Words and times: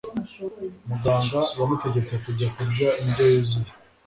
Muganga 0.87 1.39
yamutegetse 1.59 2.13
kujya 2.23 2.47
kurya 2.55 2.87
indyo 3.03 3.23
yuzuye. 3.31 3.71